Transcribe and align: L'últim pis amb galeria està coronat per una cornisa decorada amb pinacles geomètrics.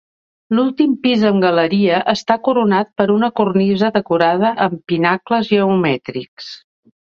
L'últim 0.59 0.93
pis 1.01 1.25
amb 1.31 1.43
galeria 1.43 1.99
està 2.13 2.37
coronat 2.47 2.89
per 3.01 3.07
una 3.17 3.29
cornisa 3.41 3.91
decorada 3.99 4.53
amb 4.67 4.83
pinacles 4.93 5.53
geomètrics. 5.53 6.51